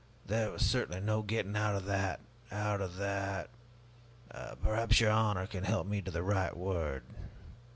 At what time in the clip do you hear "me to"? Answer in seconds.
5.85-6.09